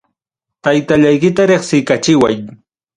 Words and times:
Taytallaykita 0.67 1.47
reqsiykachiway. 1.53 2.35